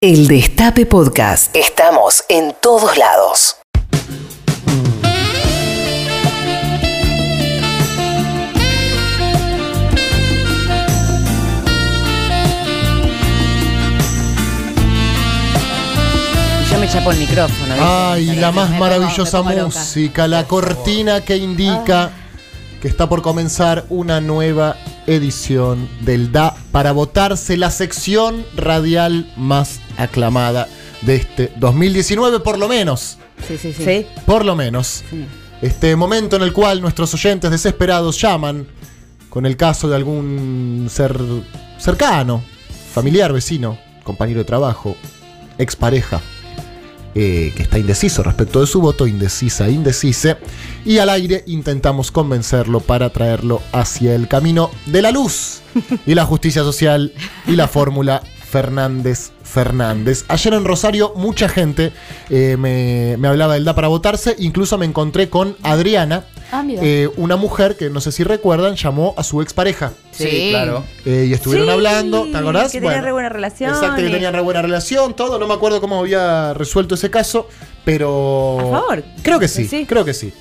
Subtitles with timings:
[0.00, 1.56] El Destape Podcast.
[1.56, 3.56] Estamos en todos lados.
[16.70, 17.74] Yo me chapo el micrófono.
[17.74, 17.80] ¿viste?
[17.80, 19.80] Ay, la más maravillosa me pongo loca.
[19.80, 22.12] música, la cortina que indica
[22.80, 24.76] que está por comenzar una nueva
[25.08, 30.68] edición del Da para votarse la sección radial más aclamada
[31.02, 33.18] de este 2019, por lo menos.
[33.46, 33.84] Sí, sí, sí.
[33.84, 34.06] Sí.
[34.26, 35.04] Por lo menos.
[35.10, 35.26] Sí.
[35.62, 38.68] Este momento en el cual nuestros oyentes desesperados llaman
[39.28, 41.18] con el caso de algún ser
[41.78, 42.44] cercano,
[42.92, 44.96] familiar, vecino, compañero de trabajo,
[45.58, 46.20] expareja,
[47.20, 50.36] eh, que está indeciso respecto de su voto, indecisa, indecise,
[50.84, 55.62] y al aire intentamos convencerlo para traerlo hacia el camino de la luz
[56.06, 57.12] y la justicia social
[57.48, 60.26] y la fórmula Fernández Fernández.
[60.28, 61.92] Ayer en Rosario mucha gente
[62.30, 66.80] eh, me, me hablaba del Da para votarse, incluso me encontré con Adriana, Ah, mira.
[66.82, 69.92] eh, una mujer que no sé si recuerdan, llamó a su expareja.
[70.12, 70.84] Sí, claro.
[71.04, 72.72] Eh, y estuvieron Sí, hablando, ¿te acordás?
[72.72, 73.70] Que tenían re buena relación.
[73.70, 75.38] Exacto, que tenían re buena relación, todo.
[75.38, 77.48] No me acuerdo cómo había resuelto ese caso,
[77.84, 78.58] pero.
[78.60, 79.04] A favor.
[79.22, 79.86] Creo que sí, Sí.
[79.86, 80.32] creo que sí.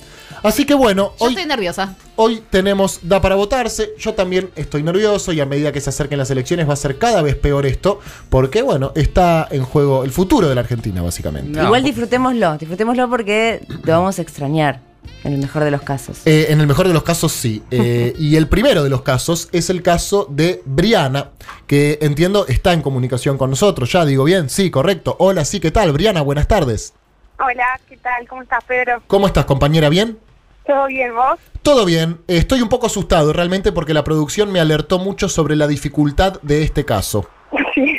[0.44, 1.96] Así que bueno, Yo hoy, estoy nerviosa.
[2.16, 3.90] hoy tenemos Da para votarse.
[3.98, 7.00] Yo también estoy nervioso y a medida que se acerquen las elecciones va a ser
[7.00, 8.00] cada vez peor esto,
[8.30, 11.58] porque bueno, está en juego el futuro de la Argentina, básicamente.
[11.60, 11.66] No.
[11.66, 14.80] Igual disfrutémoslo, disfrutémoslo porque lo vamos a extrañar,
[15.24, 16.22] en el mejor de los casos.
[16.26, 17.64] Eh, en el mejor de los casos, sí.
[17.72, 21.32] Eh, y el primero de los casos es el caso de Briana,
[21.68, 23.92] que entiendo está en comunicación con nosotros.
[23.92, 25.16] Ya digo bien, sí, correcto.
[25.20, 25.92] Hola, sí, ¿qué tal?
[25.92, 26.94] Briana, buenas tardes.
[27.40, 28.28] Hola, ¿qué tal?
[28.28, 29.04] ¿Cómo estás, Pedro?
[29.08, 29.90] ¿Cómo estás, compañera?
[29.90, 30.18] ¿Bien?
[30.66, 31.40] ¿Todo bien, vos?
[31.62, 32.20] Todo bien.
[32.28, 36.64] Estoy un poco asustado realmente porque la producción me alertó mucho sobre la dificultad de
[36.64, 37.30] este caso.
[37.76, 37.96] Sí.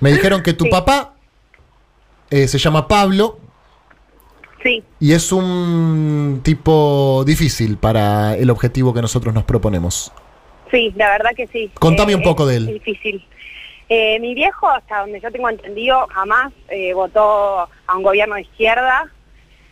[0.00, 1.14] Me dijeron que tu papá
[2.28, 3.38] eh, se llama Pablo
[4.62, 10.12] Sí, y es un tipo difícil para el objetivo que nosotros nos proponemos.
[10.70, 11.70] sí, la verdad que sí.
[11.78, 12.66] Contame un poco de él.
[12.66, 13.24] difícil.
[13.88, 18.42] Eh, mi viejo, hasta donde yo tengo entendido, jamás eh, votó a un gobierno de
[18.42, 19.10] izquierda,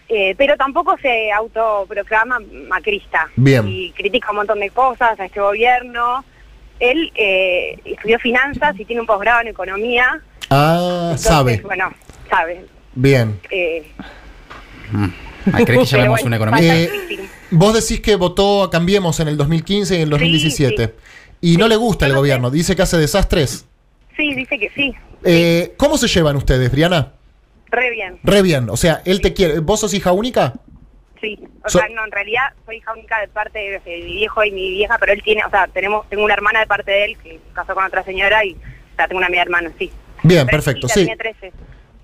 [0.08, 2.38] eh, pero tampoco se autoproclama
[2.68, 3.30] macrista.
[3.36, 3.66] Bien.
[3.68, 6.24] Y critica un montón de cosas a este gobierno.
[6.80, 10.20] Él eh, estudió finanzas y tiene un posgrado en economía.
[10.50, 11.60] Ah, Entonces, sabe.
[11.64, 11.90] Bueno,
[12.28, 12.64] sabe.
[12.94, 13.40] Bien.
[13.50, 13.86] Eh,
[15.52, 16.74] Ay, ¿Crees que llamemos bueno, un economista?
[16.76, 17.28] Eh, difícil.
[17.52, 20.94] Vos decís que votó a Cambiemos en el 2015 y en el 2017.
[21.40, 21.70] Y no Sí.
[21.70, 23.66] le gusta el gobierno, dice que hace desastres.
[24.16, 24.94] Sí, dice que sí.
[25.24, 27.12] Eh, ¿Cómo se llevan ustedes, Briana?
[27.70, 28.18] Re bien.
[28.22, 29.60] Re bien, o sea, él te quiere.
[29.60, 30.54] ¿Vos sos hija única?
[31.20, 34.42] Sí, o So- sea, no, en realidad soy hija única de parte de, mi viejo
[34.44, 37.04] y mi vieja, pero él tiene, o sea, tenemos, tengo una hermana de parte de
[37.04, 39.90] él que casó con otra señora y, o sea, tengo una media hermana, sí.
[40.22, 41.04] Bien, Pero es perfecto, chiquita, sí.
[41.06, 41.52] Tiene 13.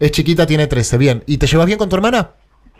[0.01, 1.23] Es chiquita, tiene 13, bien.
[1.27, 2.31] ¿Y te llevas bien con tu hermana?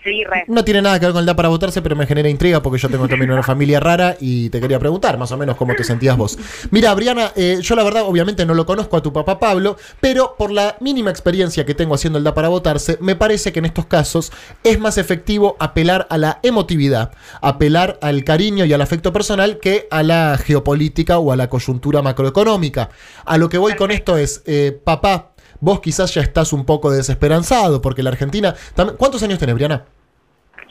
[0.07, 0.45] Sí, re.
[0.47, 2.79] No tiene nada que ver con el da para votarse, pero me genera intriga porque
[2.79, 5.83] yo tengo también una familia rara y te quería preguntar más o menos cómo te
[5.83, 6.39] sentías vos.
[6.71, 10.37] Mira, Briana, eh, yo la verdad obviamente no lo conozco a tu papá Pablo, pero
[10.39, 13.65] por la mínima experiencia que tengo haciendo el da para votarse, me parece que en
[13.65, 14.31] estos casos
[14.63, 19.89] es más efectivo apelar a la emotividad, apelar al cariño y al afecto personal que
[19.91, 22.91] a la geopolítica o a la coyuntura macroeconómica.
[23.25, 26.91] A lo que voy con esto es, eh, papá, vos quizás ya estás un poco
[26.91, 28.55] desesperanzado porque la Argentina...
[28.97, 29.85] ¿Cuántos años tenés, Briana?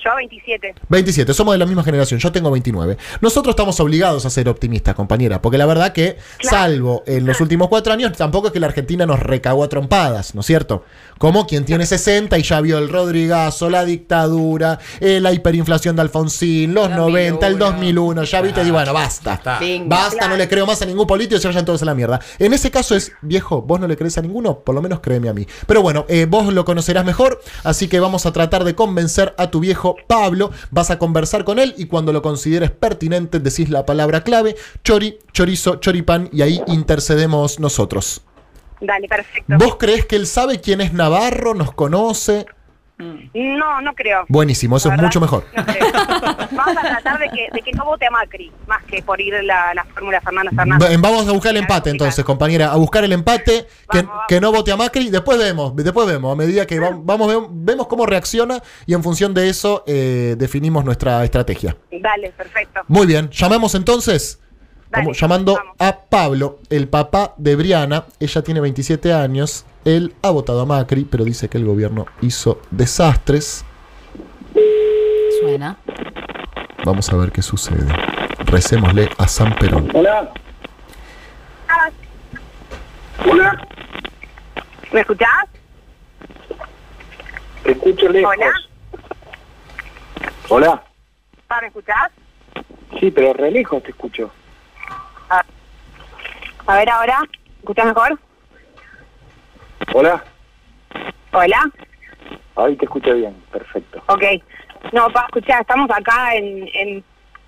[0.05, 0.75] Yo 27.
[0.87, 2.95] 27, somos de la misma generación, yo tengo 29.
[3.21, 6.57] Nosotros estamos obligados a ser optimistas, compañera, porque la verdad que, Claro.
[6.57, 10.35] salvo en los últimos cuatro años, tampoco es que la Argentina nos recagó a trompadas,
[10.35, 10.83] ¿no es cierto?
[11.17, 16.03] Como quien tiene 60 y ya vio el Rodrigazo, la dictadura, eh, la hiperinflación de
[16.03, 19.41] Alfonsín, los 90, el 2001, ya viste, y bueno, basta.
[19.85, 22.19] Basta, no le creo más a ningún político, se vayan todos a la mierda.
[22.37, 25.29] En ese caso es, viejo, vos no le crees a ninguno, por lo menos créeme
[25.29, 25.47] a mí.
[25.65, 29.49] Pero bueno, eh, vos lo conocerás mejor, así que vamos a tratar de convencer a
[29.49, 30.51] tu viejo Pablo.
[30.71, 35.19] Vas a conversar con él y cuando lo consideres pertinente decís la palabra clave, chori,
[35.33, 38.23] chorizo, choripán, y ahí intercedemos nosotros.
[38.81, 39.55] Dale, perfecto.
[39.57, 42.45] ¿Vos crees que él sabe quién es Navarro, nos conoce?
[42.97, 44.25] No, no creo.
[44.29, 45.45] Buenísimo, eso es mucho mejor.
[45.55, 45.85] no creo.
[46.51, 49.33] Vamos a tratar de que, de que no vote a Macri, más que por ir
[49.43, 50.89] la, la fórmula Fernando Fernández.
[50.91, 54.23] Va- Vamos a buscar el empate entonces, compañera, a buscar el empate, que, Vamos, vamos.
[54.27, 57.47] que no vote a Macri, después vemos, después vemos, a medida que va- vamos, ve-
[57.51, 61.75] vemos cómo reacciona y en función de eso eh, definimos nuestra estrategia.
[61.91, 62.81] Dale, perfecto.
[62.87, 64.39] Muy bien, llamamos entonces,
[64.89, 65.75] Dale, llamando vamos.
[65.79, 71.03] a Pablo, el papá de Briana, ella tiene 27 años, él ha votado a Macri,
[71.05, 73.63] pero dice que el gobierno hizo desastres.
[75.41, 75.77] Suena.
[76.85, 77.83] Vamos a ver qué sucede.
[78.45, 79.89] Recémosle a San Perón.
[79.91, 80.29] Hola.
[81.67, 81.89] Ah,
[83.27, 83.67] Hola.
[84.93, 85.45] ¿Me escuchás?
[87.63, 88.31] escucho lejos.
[88.37, 88.53] Hola.
[90.49, 90.83] Hola.
[91.49, 92.11] ¿Ah, ¿Me escuchás?
[92.99, 94.31] Sí, pero re lejos te escucho.
[96.67, 97.19] A ver ahora.
[97.21, 98.19] ¿Me escuchás mejor?
[99.91, 100.23] Hola.
[101.33, 101.71] Hola.
[102.57, 103.33] Ahí te escucho bien.
[103.51, 104.03] Perfecto.
[104.05, 104.23] Ok.
[104.91, 107.03] No, pa, escuchá, estamos acá en, en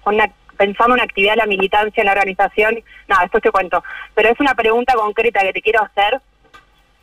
[0.05, 2.79] una- pensando en una actividad de la militancia en la organización.
[3.07, 3.83] No, después te cuento.
[4.15, 6.19] Pero es una pregunta concreta que te quiero hacer.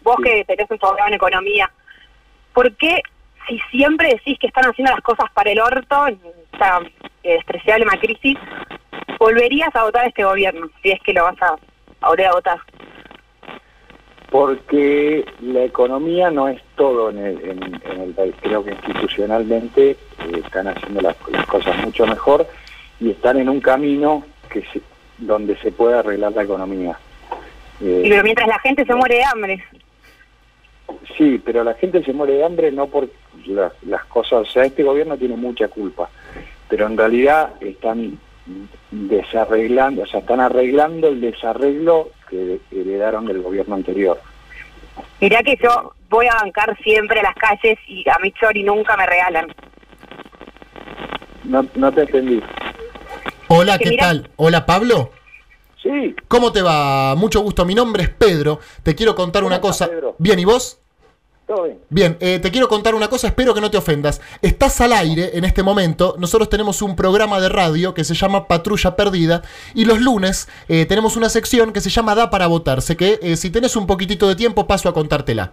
[0.02, 0.24] Vos Sí.
[0.24, 1.70] que tenés un programa en economía,
[2.52, 3.00] ¿por qué
[3.48, 6.20] si siempre decís que están haciendo las cosas para el orto, en
[6.52, 6.80] esta
[7.22, 8.36] eh, despreciable crisis,
[9.18, 11.56] volverías a votar a este gobierno, si es que lo vas a,
[12.02, 12.58] a volver a votar?
[14.44, 18.34] Porque la economía no es todo en el, en- en el país.
[18.42, 19.96] Creo que institucionalmente eh,
[20.44, 22.44] están haciendo las, las cosas mucho mejor
[22.98, 24.80] y están en un camino que se-
[25.18, 26.98] donde se puede arreglar la economía.
[27.80, 29.64] Eh, pero mientras la gente se muere de hambre.
[31.16, 33.08] Sí, pero la gente se muere de hambre no por
[33.46, 36.10] la- las cosas, o sea, este gobierno tiene mucha culpa,
[36.68, 38.18] pero en realidad están
[38.90, 44.20] desarreglando, o sea, están arreglando el desarreglo que heredaron del gobierno anterior.
[45.20, 48.96] Mirá que yo voy a bancar siempre a las calles y a mi chori nunca
[48.96, 49.54] me regalan.
[51.44, 52.42] No, no te entendí.
[53.48, 54.30] Hola, Que ¿qué tal?
[54.36, 55.10] Hola, Pablo.
[55.82, 57.14] Sí, ¿Cómo te va?
[57.14, 57.66] Mucho gusto.
[57.66, 58.58] Mi nombre es Pedro.
[58.82, 59.86] Te quiero contar ¿Cómo una cosa.
[59.88, 60.16] Pedro?
[60.18, 60.80] Bien, ¿y vos?
[61.90, 62.16] Bien.
[62.20, 64.20] Eh, te quiero contar una cosa, espero que no te ofendas.
[64.42, 68.48] Estás al aire en este momento, nosotros tenemos un programa de radio que se llama
[68.48, 69.42] Patrulla Perdida
[69.74, 72.82] y los lunes eh, tenemos una sección que se llama Da para votar.
[72.82, 75.52] Sé que eh, si tenés un poquitito de tiempo paso a contártela.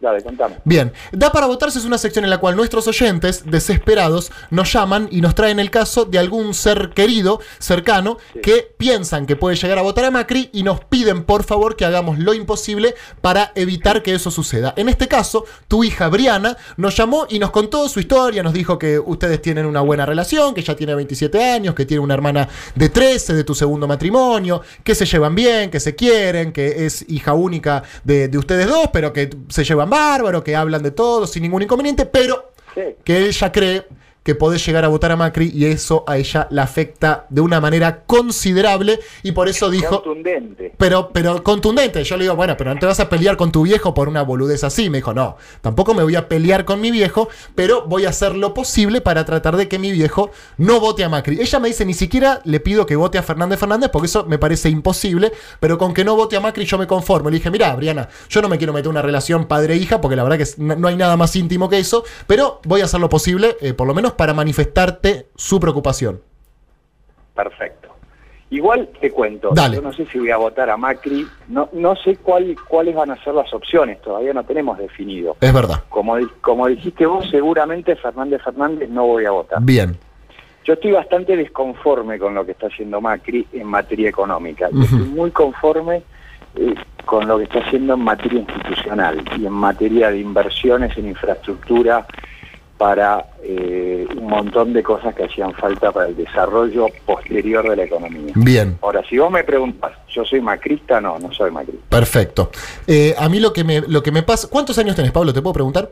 [0.00, 0.58] Dale, contame.
[0.64, 5.08] Bien, Da para votarse es una sección en la cual nuestros oyentes, desesperados, nos llaman
[5.10, 9.76] y nos traen el caso de algún ser querido, cercano, que piensan que puede llegar
[9.76, 14.04] a votar a Macri y nos piden por favor que hagamos lo imposible para evitar
[14.04, 14.72] que eso suceda.
[14.76, 18.78] En este caso, tu hija Briana nos llamó y nos contó su historia, nos dijo
[18.78, 22.48] que ustedes tienen una buena relación, que ya tiene 27 años, que tiene una hermana
[22.76, 27.04] de 13 de tu segundo matrimonio, que se llevan bien, que se quieren, que es
[27.08, 31.26] hija única de, de ustedes dos, pero que se llevan bárbaro, que hablan de todo
[31.26, 32.82] sin ningún inconveniente, pero Sí.
[33.04, 33.86] que ella cree
[34.28, 37.62] que podés llegar a votar a Macri y eso a ella la afecta de una
[37.62, 40.02] manera considerable y por eso dijo...
[40.02, 40.74] Contundente.
[40.76, 42.04] Pero, pero contundente.
[42.04, 44.20] Yo le digo, bueno, pero no te vas a pelear con tu viejo por una
[44.20, 44.90] boludez así.
[44.90, 48.34] Me dijo, no, tampoco me voy a pelear con mi viejo, pero voy a hacer
[48.34, 51.40] lo posible para tratar de que mi viejo no vote a Macri.
[51.40, 54.36] Ella me dice, ni siquiera le pido que vote a Fernández Fernández, porque eso me
[54.36, 57.30] parece imposible, pero con que no vote a Macri yo me conformo.
[57.30, 60.22] Le dije, mira, Briana, yo no me quiero meter en una relación padre-hija, porque la
[60.22, 63.56] verdad que no hay nada más íntimo que eso, pero voy a hacer lo posible,
[63.62, 66.20] eh, por lo menos para manifestarte su preocupación.
[67.34, 67.88] Perfecto.
[68.50, 69.76] Igual te cuento, Dale.
[69.76, 73.10] yo no sé si voy a votar a Macri, no, no sé cuál, cuáles van
[73.10, 75.36] a ser las opciones, todavía no tenemos definido.
[75.40, 75.84] Es verdad.
[75.88, 79.58] Como, como dijiste vos, seguramente Fernández Fernández no voy a votar.
[79.62, 79.96] Bien.
[80.64, 84.68] Yo estoy bastante desconforme con lo que está haciendo Macri en materia económica.
[84.68, 86.02] Estoy muy conforme
[86.56, 86.74] eh,
[87.04, 92.06] con lo que está haciendo en materia institucional y en materia de inversiones en infraestructura
[92.78, 97.84] para eh, un montón de cosas que hacían falta para el desarrollo posterior de la
[97.84, 98.32] economía.
[98.36, 98.78] Bien.
[98.80, 101.00] Ahora, si vos me preguntas, ¿yo soy macrista?
[101.00, 101.84] No, no soy macrista.
[101.88, 102.50] Perfecto.
[102.86, 104.48] Eh, a mí lo que, me, lo que me pasa...
[104.48, 105.32] ¿Cuántos años tenés, Pablo?
[105.32, 105.90] ¿Te puedo preguntar?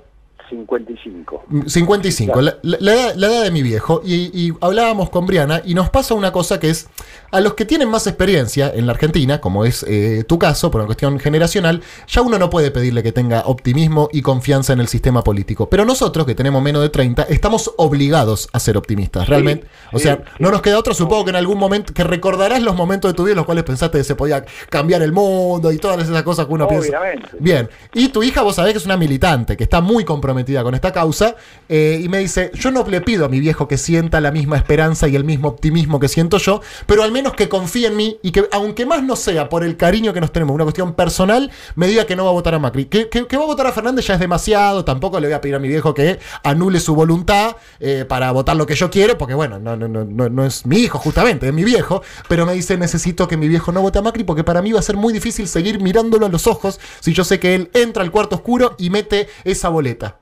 [0.48, 1.44] 55.
[1.48, 4.00] Mm, 55, la, la- la edad, la edad de mi viejo.
[4.04, 6.88] Y, y hablábamos con Briana y nos pasa una cosa que es,
[7.30, 10.80] a los que tienen más experiencia en la Argentina, como es eh, tu caso, por
[10.80, 14.88] una cuestión generacional, ya uno no puede pedirle que tenga optimismo y confianza en el
[14.88, 15.68] sistema político.
[15.68, 19.66] Pero nosotros, que tenemos menos de 30, estamos obligados a ser optimistas, realmente.
[19.92, 20.22] o sea, sí.
[20.38, 23.24] no nos queda otra, supongo que en algún momento, que recordarás los momentos de tu
[23.24, 26.46] vida en los cuales pensaste que se podía cambiar el mundo y todas esas cosas
[26.46, 27.00] que uno piensa.
[27.00, 27.28] Obviamente.
[27.40, 30.74] Bien, y tu hija, vos sabés que es una militante, que está muy comprometida con
[30.74, 31.36] esta causa,
[31.68, 34.56] eh, y me dice, yo no le pido a mi viejo que sienta la misma
[34.56, 38.18] esperanza y el mismo optimismo que siento yo, pero al menos que confíe en mí
[38.22, 41.50] y que, aunque más no sea por el cariño que nos tenemos, una cuestión personal,
[41.74, 42.86] me diga que no va a votar a Macri.
[42.86, 45.58] Que, va a votar a Fernández ya es demasiado, tampoco le voy a pedir a
[45.58, 49.58] mi viejo que anule su voluntad eh, para votar lo que yo quiero, porque bueno,
[49.58, 52.76] no, no, no, no, no es mi hijo justamente, es mi viejo, pero me dice,
[52.76, 55.12] necesito que mi viejo no vote a Macri porque para mí va a ser muy
[55.12, 58.74] difícil seguir mirándolo a los ojos si yo sé que él entra al cuarto oscuro
[58.78, 60.18] y mete esa boleta.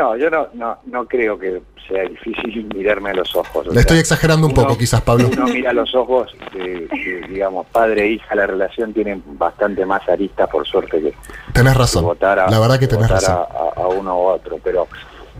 [0.00, 3.66] No, yo no, no, no creo que sea difícil mirarme a los ojos.
[3.66, 5.28] Le estoy sea, exagerando un uno- poco quizás, Pablo.
[5.30, 6.88] Uno mira los ojos, que,
[7.28, 11.14] digamos, padre e hija, la relación tiene bastante más aristas, por suerte, que,
[11.52, 12.04] Tenés que razón.
[12.04, 13.36] votar, a, La verdad que tenés votar razón.
[13.76, 14.58] a, a- a uno u otro.
[14.64, 14.88] Pero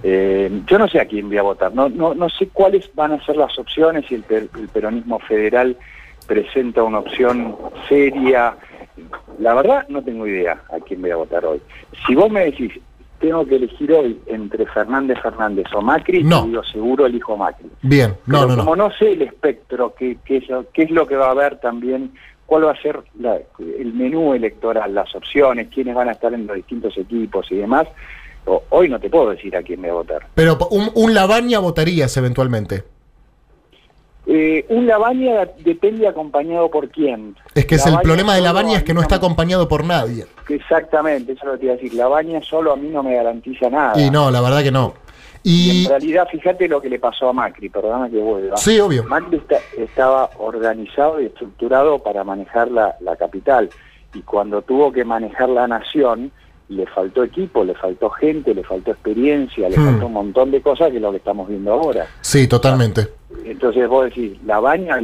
[0.03, 1.73] eh, yo no sé a quién voy a votar.
[1.75, 5.19] No, no, no sé cuáles van a ser las opciones si el, per- el peronismo
[5.21, 5.75] federal
[6.27, 7.57] presenta una opción
[7.89, 8.57] seria.
[9.39, 11.63] La verdad, no tengo idea a quién voy a votar hoy.
[12.07, 12.73] Si vos me decís,
[13.21, 16.45] tengo que elegir hoy entre Fernández Fernández o Macri, No.
[16.47, 17.69] digo seguro elijo Macri.
[17.83, 18.89] Bien, no, Pero no, como no.
[18.89, 20.17] no sé el espectro, qué,
[20.49, 22.13] lo- qué es lo que va a haber también,
[22.47, 23.39] cuál va a ser la-
[23.79, 27.87] el menú electoral, las opciones, quiénes van a estar en los distintos equipos y demás,
[28.71, 30.27] hoy no te puedo decir a quién voy a votar.
[30.35, 32.83] Pero un, un Lavagna votarías eventualmente.
[34.33, 37.35] Eh, un Lavagna depende acompañado por quién.
[37.53, 40.25] Es que es el problema de Lavagna es que no está acompañado por nadie.
[40.49, 41.95] me- Exactamente, eso es lo que te iba a decir.
[41.95, 44.01] Lavagna solo a mí no me garantiza nada.
[44.01, 44.95] Y no, la verdad que no.
[45.43, 48.57] Y Y en realidad, fíjate lo que le pasó a Macri, perdóname que vuelva.
[48.57, 49.03] sí, obvio.
[49.05, 53.69] Macri está- estaba organizado y estructurado para manejar la, la capital
[54.15, 56.31] y cuando tuvo que manejar la nación
[56.71, 59.85] le faltó equipo, le faltó gente, le faltó experiencia, le Hmm.
[59.91, 62.07] faltó un montón de cosas que es lo que estamos viendo ahora.
[62.21, 63.09] Sí, totalmente.
[63.45, 64.99] Entonces vos decís, la baña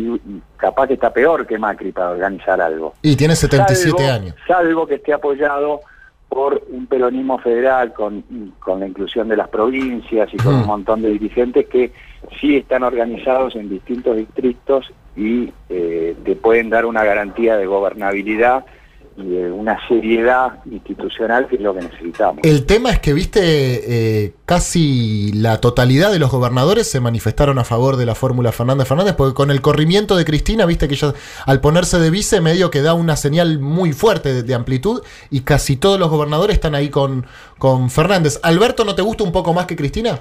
[0.57, 2.95] capaz que está peor que Macri para organizar algo.
[3.03, 4.35] Y tiene 77 Salvo- años.
[4.47, 5.81] Salvo que esté apoyado
[6.29, 8.23] por un peronismo federal con,
[8.61, 10.61] con la inclusión de las provincias y con Hmm.
[10.63, 11.93] un montón de dirigentes que
[12.41, 18.65] sí están organizados en distintos distritos y eh, te pueden dar una garantía de gobernabilidad
[19.17, 22.41] y de una seriedad institucional que es lo que necesitamos.
[22.43, 27.65] El tema es que, viste, eh, casi la totalidad de los gobernadores se manifestaron a
[27.65, 31.15] favor de la fórmula Fernández Fernández, porque con el corrimiento de Cristina, viste que ella
[31.47, 35.41] al ponerse de vice medio que da una señal muy fuerte de, de amplitud y
[35.41, 37.27] casi todos los gobernadores están ahí con,
[37.59, 38.39] con Fernández.
[38.43, 40.21] ¿Alberto no te gusta un poco más que Cristina?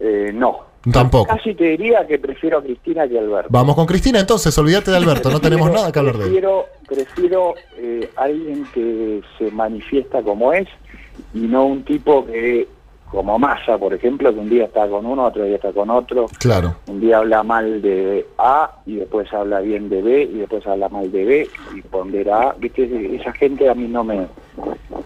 [0.00, 0.71] Eh, no.
[0.90, 1.26] Tampoco.
[1.26, 3.48] Casi te diría que prefiero a Cristina que a Alberto.
[3.50, 6.30] Vamos con Cristina entonces, olvídate de Alberto, no tenemos Prefiero- nada que hablar de él.
[6.30, 10.66] Prefiero, prefiero eh, alguien que se manifiesta como es
[11.34, 12.66] y no un tipo que,
[13.10, 16.26] como Massa, por ejemplo, que un día está con uno, otro día está con otro,
[16.40, 16.74] Claro.
[16.88, 20.88] un día habla mal de A y después habla bien de B y después habla
[20.88, 22.54] mal de B y pondera A.
[22.58, 23.16] ¿Viste?
[23.20, 24.26] Esa gente a mí no me...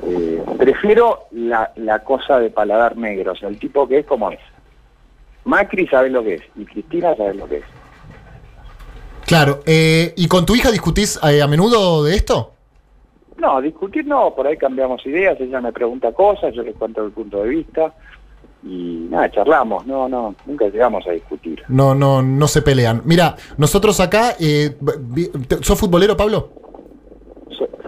[0.06, 4.30] eh, prefiero la, la cosa de paladar negro, o sea, el tipo que es como
[4.30, 4.38] es.
[5.46, 7.64] Macri sabe lo que es y Cristina sabe lo que es.
[9.26, 12.52] Claro, eh, ¿y con tu hija discutís eh, a menudo de esto?
[13.38, 17.12] No, discutir no, por ahí cambiamos ideas, ella me pregunta cosas, yo le cuento el
[17.12, 17.94] punto de vista
[18.62, 21.62] y nada, charlamos, no, no, nunca llegamos a discutir.
[21.68, 23.02] No, no, no se pelean.
[23.04, 24.76] Mira, nosotros acá, eh,
[25.60, 26.50] ¿sos futbolero, Pablo?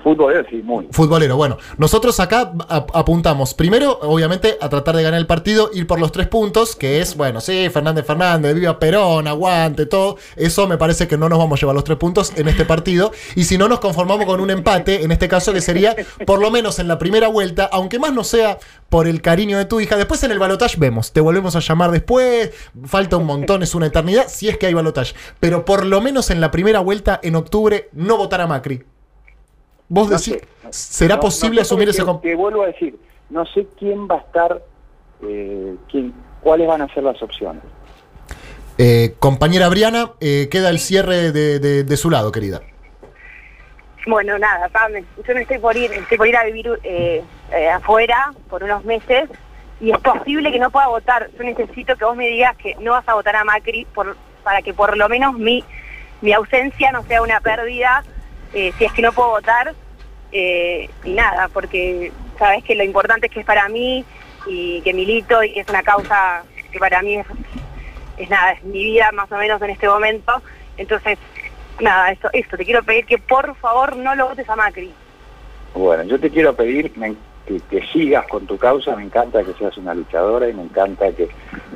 [0.09, 0.89] Fútbol sí, muy.
[0.91, 5.87] Futbolero, bueno, nosotros acá ap- apuntamos primero, obviamente, a tratar de ganar el partido, ir
[5.87, 10.17] por los tres puntos, que es, bueno, sí, Fernández Fernández, viva Perón, aguante, todo.
[10.37, 13.13] Eso me parece que no nos vamos a llevar los tres puntos en este partido.
[13.37, 15.95] Y si no, nos conformamos con un empate, en este caso que sería,
[16.27, 19.67] por lo menos en la primera vuelta, aunque más no sea por el cariño de
[19.67, 19.97] tu hija.
[19.99, 22.51] Después en el balotage vemos, te volvemos a llamar después,
[22.87, 25.15] falta un montón, es una eternidad, si es que hay balotage.
[25.41, 28.85] Pero por lo menos en la primera vuelta, en octubre, no votar a Macri.
[29.89, 32.99] Vos No decís, sé, no- ¿será no- posible asumir ese comp- Te vuelvo a decir,
[33.31, 34.63] no sé quién va a estar,
[35.23, 37.63] eh, quién, cuáles van a ser las opciones.
[38.77, 42.61] Eh, compañera Briana, eh, queda el cierre de, de- de su lado, querida.
[44.07, 47.69] Bueno, nada, Pame, yo me estoy por ir, estoy por ir a vivir eh, eh,
[47.69, 49.29] afuera por unos meses
[49.81, 51.29] y es posible que no pueda votar.
[51.37, 54.63] Yo necesito que vos me digas que no vas a votar a Macri por, para
[54.63, 55.63] que por lo menos mi,
[56.23, 58.03] mi ausencia no sea una pérdida
[58.53, 59.75] eh, si es que no puedo votar.
[60.31, 64.05] eh, y nada, porque sabes que lo importante es que es para mí
[64.47, 67.27] y que milito y que es una causa que para mí es,
[68.19, 70.33] es nada, es mi vida más o menos en este momento.
[70.77, 71.19] Entonces,
[71.81, 74.93] nada, esto, esto, te quiero pedir que por favor no lo votes a Macri.
[75.75, 79.55] Bueno, yo te quiero pedir me- que, que sigas con tu causa, me encanta que
[79.55, 81.29] seas una luchadora y me encanta que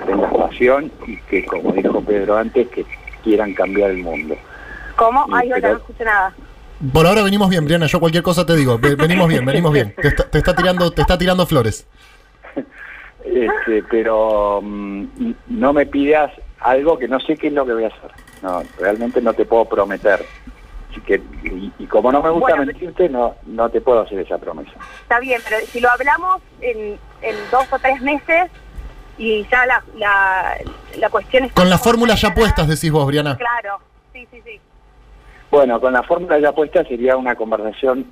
[0.05, 2.85] tengas pasión y que, como dijo Pedro antes, que
[3.25, 4.37] quieran cambiar el mundo.
[4.97, 5.27] ¿Cómo?
[5.33, 6.35] Ay, pero- no escucho nada.
[6.93, 7.87] Por ahora venimos bien, Briana.
[7.87, 8.79] Yo cualquier cosa te digo.
[8.79, 9.95] Ve- Venimos bien, venimos bien.
[10.01, 11.87] Te está, te está tirando, te está tirando flores.
[13.25, 15.05] Este, pero mm,
[15.49, 18.11] no me pidas algo que no sé qué es lo que voy a hacer.
[18.43, 20.25] No, realmente no te puedo prometer.
[20.91, 24.19] Así que, y, y como no me gusta Bueno, mentirte, no, no te puedo hacer
[24.19, 24.73] esa promesa.
[25.03, 28.51] Está bien, pero si lo hablamos en, en dos o tres meses
[29.17, 30.57] y ya la, la,
[30.99, 31.53] la cuestión es...
[31.53, 33.37] Con las fórmulas ya puestas, decís vos, Briana.
[33.39, 33.79] Claro,
[34.13, 34.61] sí, sí, sí.
[35.53, 38.07] Bueno, con la fórmula ya puesta sería una conversación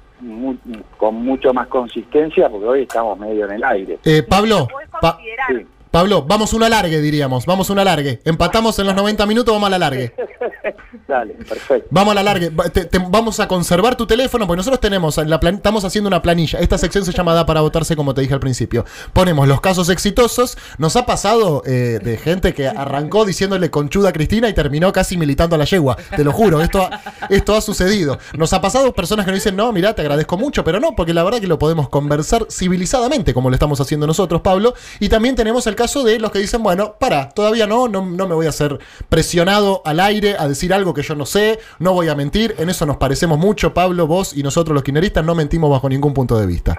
[0.98, 3.98] con mucho más consistencia, porque hoy estamos medio en el aire.
[4.04, 5.46] Eh, Pablo, Puedes Pa- considerar.
[5.48, 5.66] Sí.
[5.90, 7.46] Pablo, vamos una largue, diríamos.
[7.46, 8.20] Vamos una largue.
[8.24, 10.14] Empatamos en los 90 minutos, vamos a la largue.
[11.08, 11.88] Dale, perfecto.
[11.90, 12.34] Vamos a la
[12.72, 16.06] te- te- vamos a conservar tu teléfono porque nosotros tenemos, en la plan- estamos haciendo
[16.06, 16.60] una planilla.
[16.60, 18.84] Esta sección se llama Da para votarse, como te dije al principio.
[19.12, 20.56] Ponemos los casos exitosos.
[20.78, 25.16] Nos ha pasado eh, de gente que arrancó diciéndole conchuda a Cristina y terminó casi
[25.16, 25.96] militando a la yegua.
[26.14, 28.18] Te lo juro, esto ha, esto ha sucedido.
[28.36, 31.12] Nos ha pasado personas que nos dicen, no, mira, te agradezco mucho, pero no, porque
[31.14, 34.74] la verdad que lo podemos conversar civilizadamente, como lo estamos haciendo nosotros, Pablo.
[35.00, 38.28] Y también tenemos el caso de los que dicen, bueno, para, todavía no, no, no
[38.28, 41.94] me voy a ser presionado al aire a decir algo que yo no sé, no
[41.94, 42.54] voy a mentir.
[42.58, 46.12] En eso nos parecemos mucho, Pablo, vos y nosotros los kineristas no mentimos bajo ningún
[46.12, 46.76] punto de vista.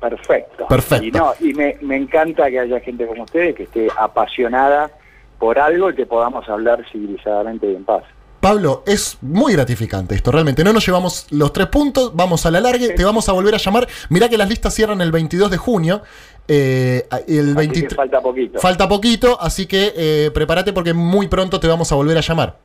[0.00, 0.66] Perfecto.
[0.66, 1.06] Perfecto.
[1.06, 4.90] Y, no, y me, me encanta que haya gente como ustedes que esté apasionada
[5.38, 8.04] por algo y que podamos hablar civilizadamente y en paz.
[8.42, 10.64] Pablo, es muy gratificante esto, realmente.
[10.64, 13.58] No nos llevamos los tres puntos, vamos a la larga, te vamos a volver a
[13.58, 13.86] llamar.
[14.08, 16.02] Mirá que las listas cierran el 22 de junio.
[16.48, 18.58] eh, el Así 23 que falta poquito.
[18.58, 22.58] Falta poquito, así que eh, prepárate porque muy pronto te vamos a volver a llamar.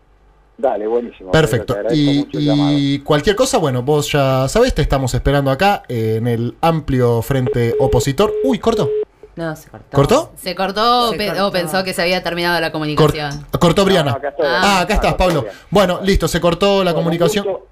[0.57, 1.29] Dale, buenísimo.
[1.31, 1.77] Perfecto.
[1.93, 7.21] Y, y cualquier cosa, bueno, vos ya sabés, te estamos esperando acá en el amplio
[7.21, 8.33] frente opositor.
[8.43, 8.89] Uy, cortó.
[9.37, 9.95] No, se cortó.
[9.95, 10.31] ¿Cortó?
[10.35, 11.47] ¿Se cortó, o Se pe- cortó.
[11.47, 13.45] o pensó que se había terminado la Cor- comunicación?
[13.59, 14.11] cortó Briana.
[14.11, 14.45] No, acá estoy.
[14.49, 15.41] ah, acá estás, Ah, Pablo.
[15.43, 15.53] bien.
[15.69, 17.45] Bueno, listo, se cortó la Bueno, comunicación.
[17.47, 17.67] Un gusto,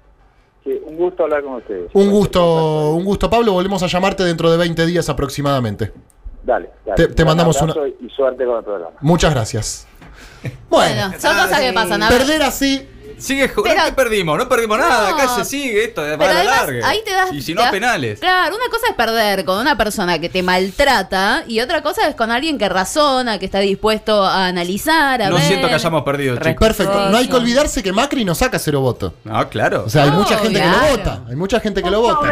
[0.64, 1.90] sí, un gusto hablar con ustedes.
[1.92, 3.52] Un gusto, un gusto, Pablo.
[3.52, 5.92] Volvemos a llamarte dentro de 20 días aproximadamente.
[6.44, 6.96] Dale, dale.
[7.08, 8.96] Te- te Un mandamos abrazo Y suerte con el programa.
[9.00, 9.86] Muchas gracias.
[10.70, 12.02] Bueno, Bueno, son cosas que pasan.
[12.04, 12.18] A ver.
[12.18, 12.88] perder así.
[13.18, 13.74] Sigue jugando.
[13.76, 14.38] Pero- ¿Qué perdimos?
[14.38, 15.10] No perdimos nada.
[15.10, 15.16] No.
[15.16, 16.02] Acá se sigue esto.
[16.02, 16.88] Va a la larga.
[16.88, 17.32] ahí te das.
[17.32, 18.20] Y si no, das- penales.
[18.20, 22.14] Claro, una cosa es perder con una persona que te maltrata y otra cosa es
[22.14, 25.44] con alguien que razona, que está dispuesto a analizar, a No ver.
[25.44, 26.54] siento que hayamos perdido, chicos.
[26.58, 27.08] Perfecto.
[27.10, 29.12] No hay que olvidarse que Macri no saca cero votos.
[29.24, 29.84] No, claro.
[29.86, 31.22] O sea, hay No, mucha gente que lo vota.
[31.28, 32.30] Hay mucha gente que lo vota.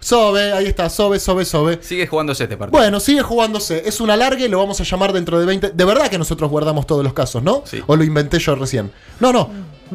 [0.00, 0.52] Sobe.
[0.52, 1.78] Ahí está, Sobe, Sobe, Sobe.
[1.80, 2.76] Sigue jugándose este partido.
[2.76, 3.82] Bueno, sigue jugándose.
[3.86, 5.70] Es una larga y lo vamos a llamar dentro de 20.
[5.70, 7.62] De verdad que nosotros guardamos todos los casos, ¿no?
[7.66, 7.82] Sí.
[7.86, 8.90] O lo inventé yo recién.
[9.20, 9.48] No, no.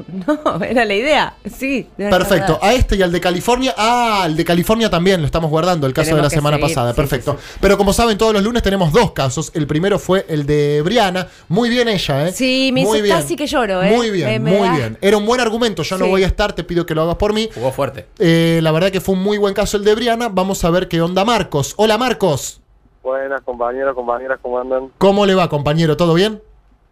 [0.27, 1.33] No, era la idea.
[1.45, 1.87] Sí.
[1.97, 2.59] Perfecto.
[2.61, 3.73] A este y al de California.
[3.77, 6.69] Ah, el de California también lo estamos guardando, el caso Tenemos de la semana seguir,
[6.75, 6.91] pasada.
[6.91, 7.31] sí, Perfecto.
[7.33, 7.57] sí, sí.
[7.61, 9.51] Pero como saben, todos los lunes tenemos dos casos.
[9.53, 11.27] El primero fue el de Briana.
[11.49, 12.31] Muy bien ella, ¿eh?
[12.31, 13.15] Sí, me Muy hizo bien.
[13.17, 13.91] casi que lloro, ¿eh?
[13.95, 14.97] Muy bien, Me- me muy da- bien.
[15.01, 15.83] Era un buen argumento.
[15.83, 17.49] Yo no voy a estar, te pido que lo hagas por mí.
[17.53, 18.07] Jugó fuerte.
[18.19, 20.29] Eh, la verdad que fue un muy buen caso el de Briana.
[20.29, 21.73] Vamos a ver qué onda Marcos.
[21.77, 22.61] Hola Marcos.
[23.03, 24.89] Buenas compañeros, compañeras, ¿cómo andan?
[24.97, 25.95] ¿Cómo le va, compañero?
[25.95, 26.41] ¿Todo bien?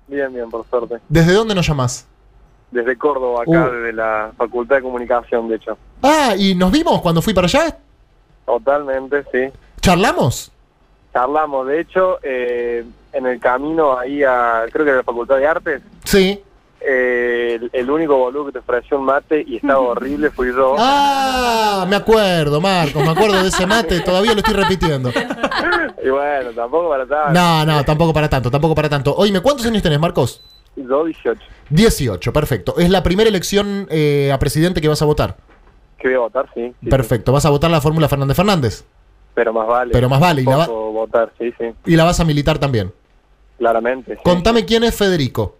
[0.07, 0.95] Bien, bien, por suerte.
[1.09, 2.07] ¿Desde dónde nos llamás?
[2.75, 3.71] Desde Córdoba, acá, Uh.
[3.71, 5.77] desde la Facultad de Comunicación, de hecho.
[6.03, 7.77] Ah, ¿y nos vimos cuando fui para allá?
[8.45, 9.49] Totalmente, sí.
[9.81, 10.51] ¿Charlamos?
[11.13, 12.83] Charlamos, de hecho, eh,
[13.13, 16.43] en el camino ahí a, creo que a la Facultad de Artes, Sí.
[16.81, 20.75] eh, el, el único boludo que te ofreció un mate y estaba horrible fui yo.
[20.77, 25.11] Ah, me acuerdo, Marcos, me acuerdo de ese mate, todavía lo estoy repitiendo.
[26.03, 27.31] Y bueno, tampoco para tanto.
[27.33, 29.15] No, no, tampoco para tanto, tampoco para tanto.
[29.15, 30.39] Oíme, ¿cuántos años tenés, Marcos?
[30.75, 31.39] Yo 18.
[31.69, 32.75] 18, perfecto.
[32.77, 35.37] Es la primera elección eh, a presidente que vas a votar.
[35.97, 36.73] Que voy a votar, sí.
[36.81, 38.85] sí, Perfecto, vas a votar la fórmula Fernández Fernández.
[39.33, 39.91] Pero más vale.
[39.91, 41.65] Pero más vale, y la va- votar, sí, sí.
[41.85, 42.91] Y la vas a militar también.
[43.57, 44.17] Claramente.
[44.23, 45.55] Contame quién es Federico.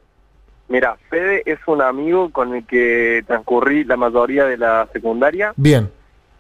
[0.68, 5.54] Mira, Fede es un amigo con el que transcurrí la mayoría de la secundaria.
[5.56, 5.90] Bien.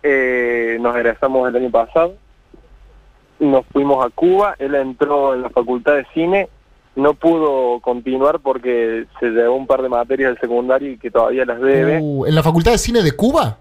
[0.04, 2.16] Eh, nos egresamos el año pasado.
[3.40, 4.56] Nos fuimos a Cuba.
[4.60, 6.50] Él entró en la facultad de cine.
[6.96, 11.44] No pudo continuar porque se llevó un par de materias del secundario y que todavía
[11.46, 12.00] las debe.
[12.02, 13.60] Uh, ¿En la Facultad de Cine de Cuba?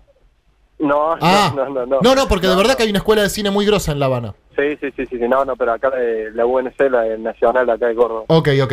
[0.78, 2.00] No, Ah, no, no, no.
[2.00, 4.06] no, no, porque de verdad que hay una escuela de cine muy grosa en La
[4.06, 4.34] Habana.
[4.56, 7.94] Sí, sí, sí, sí, no, no, pero acá de la UNC, la Nacional, acá de
[7.94, 8.24] Córdoba.
[8.28, 8.72] Ok, ok.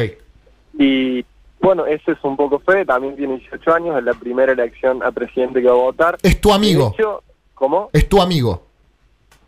[0.78, 1.26] Y
[1.60, 5.12] bueno, ese es un poco Fede, también tiene 18 años, es la primera elección a
[5.12, 6.18] presidente que va a votar.
[6.24, 6.90] Es tu amigo.
[6.90, 7.90] De hecho, ¿cómo?
[7.94, 8.64] Es tu amigo.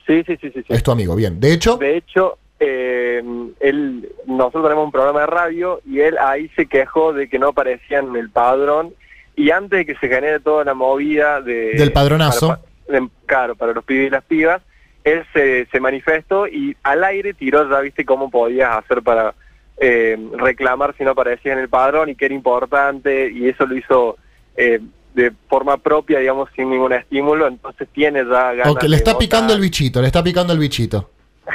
[0.06, 0.60] Sí, sí, sí, sí.
[0.62, 0.66] sí.
[0.70, 1.40] Es tu amigo, bien.
[1.40, 3.22] De hecho, De hecho, eh,
[3.60, 7.50] él, nosotros tenemos un programa de radio y él ahí se quejó de que no
[7.50, 8.94] aparecía en el padrón
[9.36, 12.48] y antes de que se genere toda la movida de Del padronazo.
[12.50, 12.62] para-
[13.00, 14.62] de- claro, para los pibes y las pibas,
[15.04, 19.34] él se, se manifestó y al aire tiró, ya viste cómo podías hacer para
[19.78, 23.76] eh, reclamar si no aparecías en el padrón y que era importante y eso lo
[23.76, 24.18] hizo
[24.56, 24.80] eh,
[25.16, 29.20] de forma propia, digamos, sin ningún estímulo, entonces tiene ya ganas le de está votar.
[29.28, 31.10] picando el bichito, le está picando el bichito.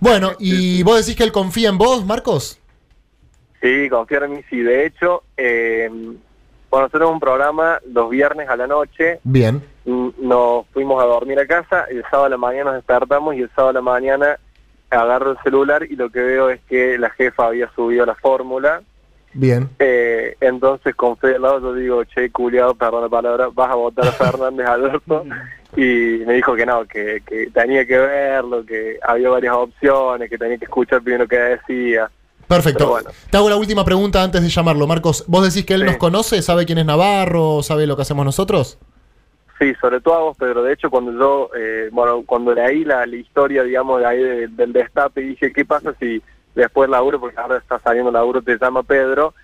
[0.00, 2.60] Bueno, ¿y vos decís que él confía en vos, Marcos?
[3.62, 4.60] Sí, confío en mí, sí.
[4.60, 5.90] De hecho, eh,
[6.68, 9.62] cuando tenemos un programa los viernes a la noche, Bien.
[9.84, 13.40] mm, nos fuimos a dormir a casa, el sábado a la mañana nos despertamos y
[13.42, 14.38] el sábado a la mañana
[14.90, 18.82] agarro el celular y lo que veo es que la jefa había subido la fórmula.
[19.32, 19.68] Bien.
[19.78, 23.74] Eh, entonces con Fede al lado yo digo, che, culiado, perdón la palabra, vas a
[23.74, 25.24] votar a Fernández Alberto.
[25.76, 30.38] Y me dijo que no, que, que tenía que verlo, que había varias opciones, que
[30.38, 32.10] tenía que escuchar primero qué decía.
[32.48, 32.88] Perfecto.
[32.88, 33.10] Bueno.
[33.30, 34.86] Te hago la última pregunta antes de llamarlo.
[34.86, 35.86] Marcos, ¿vos decís que él Sí.
[35.86, 36.40] nos conoce?
[36.42, 37.62] ¿Sabe quién es Navarro?
[37.62, 38.78] ¿Sabe lo que hacemos nosotros?
[39.58, 40.62] Sí, sobre todo a vos, Pedro.
[40.62, 44.48] De hecho, cuando yo, eh, bueno, cuando leí la, la historia, digamos, de ahí de-
[44.48, 46.22] del destape, dije, ¿qué pasa si
[46.54, 49.34] después laburo, porque ahora está saliendo laburo, te llama Pedro?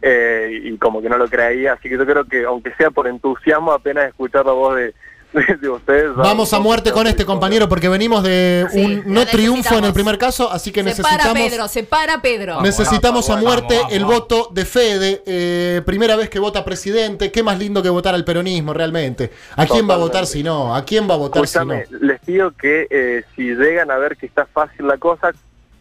[0.00, 1.72] Eh, y como que no lo creía.
[1.74, 4.94] Así que yo creo que, aunque sea por entusiasmo, apenas escuchar la voz de,
[5.60, 6.14] de, ustedes.
[6.14, 9.92] Vamos a muerte con este compañero porque venimos de Sí, un no triunfo en el
[9.92, 12.54] primer caso, así que Se para necesitamos Pedro, se para Pedro.
[12.56, 14.18] Vamos, necesitamos a muerte vamos, el vamos.
[14.18, 18.24] voto de Fede, eh, primera vez que vota presidente, qué más lindo que votar al
[18.24, 19.30] peronismo realmente.
[19.56, 20.74] ¿A quién va a votar si no?
[20.74, 21.74] ¿A quién va a votar si no?
[22.00, 25.32] Les pido que eh, si llegan a ver que está fácil la cosa,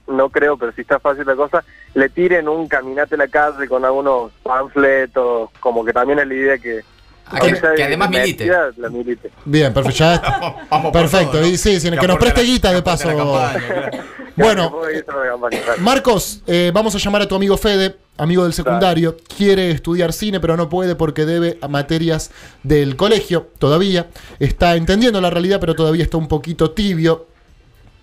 [0.07, 3.67] no creo, pero si está fácil la cosa, le tiren un caminate a la calle
[3.67, 6.81] con algunos panfletos, como que también es la idea que...
[7.75, 8.43] Que- además milite.
[8.45, 9.31] metida, La milite.
[9.45, 9.97] Bien, perfecto.
[9.99, 10.21] ya
[10.91, 11.47] Perfecto, todo, ¿no?
[11.47, 13.07] y sí, sí, que nos preste la- guita de paso.
[13.07, 13.59] campaña,
[13.91, 14.01] claro.
[14.35, 14.73] Bueno.
[15.79, 19.17] Marcos, eh, vamos a llamar a tu amigo Fede, amigo del secundario.
[19.37, 22.31] Quiere estudiar cine, pero no puede porque debe a materias
[22.63, 24.07] del colegio todavía.
[24.39, 27.27] Está entendiendo la realidad, pero todavía está un poquito tibio.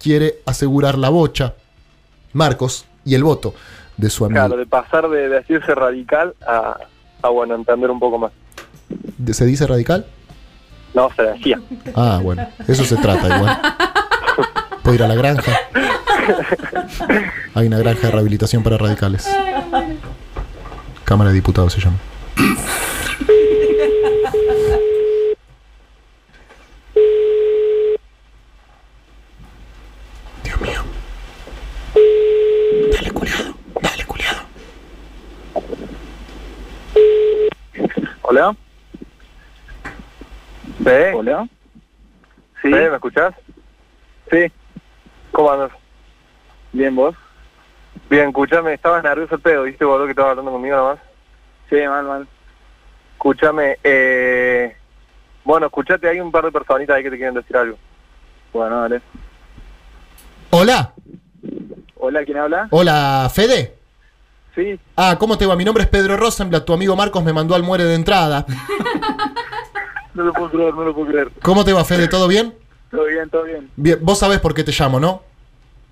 [0.00, 1.54] Quiere asegurar la bocha.
[2.32, 3.54] Marcos y el voto
[3.96, 4.40] de su amigo.
[4.40, 6.76] Claro, de pasar de decirse radical a,
[7.22, 8.32] a, bueno, entender un poco más.
[9.18, 10.06] ¿De- ¿Se dice radical?
[10.94, 11.60] No, se decía.
[11.94, 13.60] Ah, bueno, eso se trata igual.
[14.82, 15.52] Puedo ir a la granja.
[17.54, 19.28] Hay una granja de rehabilitación para radicales.
[21.04, 21.96] Cámara de Diputados se llama.
[30.44, 30.82] Dios mío.
[32.92, 33.54] Dale, culiado.
[33.82, 34.38] Dale, culiado.
[38.30, 38.54] ¿Hola?
[40.84, 41.14] ¿Sí?
[41.14, 41.48] Hola.
[42.60, 42.68] ¿Sí?
[42.68, 43.34] ¿Me escuchás?
[44.30, 44.52] Sí.
[45.32, 45.70] ¿Cómo andas?
[46.72, 47.16] Bien, vos.
[48.10, 50.98] Bien, escúchame, estabas nervioso el pedo, ¿viste, boludo, que estabas hablando conmigo nomás?
[51.70, 52.28] Sí, mal, mal.
[53.14, 54.76] Escúchame, eh...
[55.42, 57.78] Bueno, escuchate, hay un par de personitas ahí que te quieren decir algo.
[58.52, 59.00] Bueno, dale.
[60.50, 60.92] Hola.
[61.96, 62.68] Hola, ¿quién habla?
[62.72, 63.77] Hola, Fede.
[64.58, 64.80] Sí.
[64.96, 65.54] Ah, ¿cómo te va?
[65.54, 66.64] Mi nombre es Pedro Rosenblatt.
[66.64, 68.44] Tu amigo Marcos me mandó al muere de entrada.
[70.14, 71.30] No lo puedo creer, no lo puedo creer.
[71.42, 72.08] ¿Cómo te va, Fede?
[72.08, 72.52] ¿Todo bien?
[72.90, 73.70] Todo bien, todo bien.
[73.76, 75.22] Bien, vos sabés por qué te llamo, ¿no?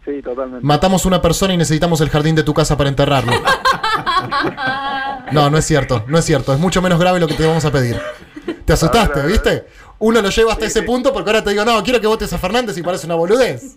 [0.05, 0.66] Sí, totalmente.
[0.66, 3.31] Matamos una persona y necesitamos el jardín de tu casa para enterrarlo.
[5.31, 6.52] No, no es cierto, no es cierto.
[6.52, 8.00] Es mucho menos grave lo que te vamos a pedir.
[8.64, 9.66] Te asustaste, ¿viste?
[10.00, 12.38] Uno lo lleva hasta ese punto porque ahora te digo, no, quiero que votes a
[12.38, 13.76] Fernández y parece una boludez.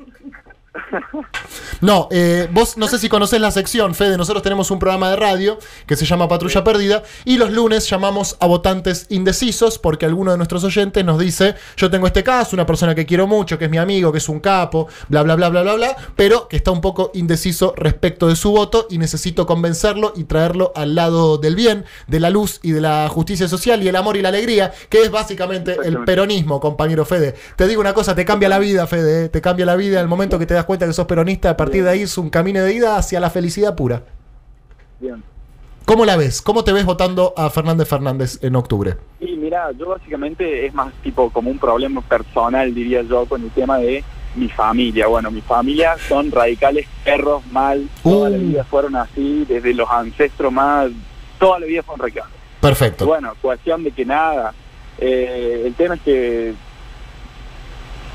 [1.82, 4.18] No, eh, vos no sé si conocés la sección, Fede.
[4.18, 8.36] Nosotros tenemos un programa de radio que se llama Patrulla Perdida y los lunes llamamos
[8.42, 12.66] a votantes indecisos porque alguno de nuestros oyentes nos dice: Yo tengo este caso, una
[12.66, 15.50] persona que quiero mucho, que es mi amigo, que es un capo, bla, bla, bla,
[15.50, 19.46] bla, bla, bla, pero que está un poco indeciso respecto de su voto y necesito
[19.46, 23.82] convencerlo y traerlo al lado del bien, de la luz y de la justicia social
[23.84, 27.36] y el amor y la alegría, que es básicamente el peronismo, compañero Fede.
[27.56, 29.30] Te digo una cosa: te cambia la vida, Fede, ¿eh?
[29.30, 31.50] te cambia la vida el momento que te das cuenta que sos peronista.
[31.50, 34.04] A partir de ahí es un camino de ida hacia la felicidad pura.
[35.00, 35.24] Bien.
[35.86, 36.42] ¿Cómo la ves?
[36.42, 38.96] ¿Cómo te ves votando a Fernández Fernández en octubre?
[39.20, 43.50] Y mira, yo básicamente es más tipo como un problema personal, diría yo, con el
[43.50, 44.04] tema de
[44.36, 45.08] mi familia.
[45.08, 48.42] Bueno, mi familia son radicales perros mal, toda la Uh.
[48.42, 50.92] vida fueron así, desde los ancestros más,
[51.40, 52.34] toda la vida fueron radicales.
[52.62, 53.08] Perfecto.
[53.08, 54.54] Bueno, cuestión de que nada,
[55.00, 56.54] eh, el tema es que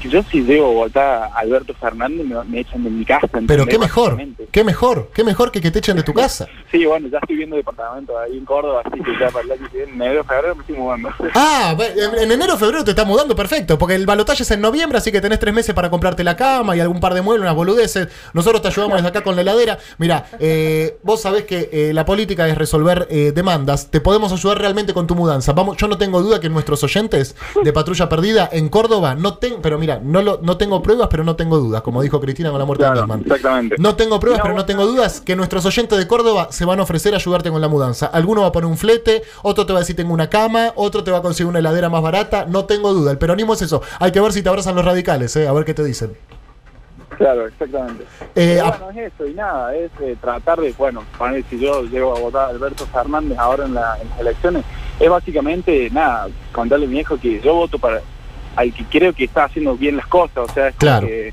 [0.05, 3.27] si yo si llego a votar a Alberto Fernández me, me echan de mi casa.
[3.47, 4.19] Pero qué mejor,
[4.51, 6.47] qué mejor, qué mejor que que te echen de tu casa.
[6.71, 9.71] Sí, bueno, ya estoy viendo departamento ahí en Córdoba, así que ya para el año
[9.71, 11.09] que viene, en enero, febrero me estoy mudando.
[11.37, 14.99] Ah, en en enero febrero te está mudando, perfecto, porque el balotaje es en noviembre,
[14.99, 17.55] así que tenés tres meses para comprarte la cama y algún par de muebles, unas
[17.55, 18.09] boludeces.
[18.35, 19.79] Nosotros te ayudamos desde acá con la heladera.
[19.99, 23.91] Mira, eh, vos sabés que eh, la política es resolver eh, demandas.
[23.91, 25.53] Te podemos ayudar realmente con tu mudanza.
[25.53, 29.63] Vamos, yo no tengo duda que nuestros oyentes de Patrulla Perdida en Córdoba no tengo,
[29.63, 32.59] pero mira, no lo, no tengo pruebas, pero no tengo dudas, como dijo Cristina con
[32.59, 33.21] la muerte de Nisman.
[33.21, 33.77] exactamente.
[33.79, 36.83] No tengo pruebas, pero no tengo dudas que nuestros oyentes de Córdoba se van a
[36.83, 38.07] ofrecer a ayudarte con la mudanza.
[38.07, 41.03] Alguno va a poner un flete, otro te va a decir tengo una cama, otro
[41.05, 42.47] te va a conseguir una heladera más barata.
[42.49, 43.11] No tengo duda.
[43.11, 43.83] El peronismo es eso.
[44.01, 46.17] Hay que ver si te abrazan los radicales, eh, a ver qué te dicen.
[47.17, 48.05] Claro, exactamente.
[48.35, 51.05] Eh, bueno, es eso, y nada, es eh, tratar de, bueno,
[51.49, 54.65] si yo llego a votar a Alberto Fernández ahora en, la- en las elecciones,
[54.99, 58.01] es básicamente, nada, contarle a mi hijo que yo voto para
[58.57, 61.07] al que creo que está haciendo bien las cosas, o sea, es Claro.
[61.07, 61.33] que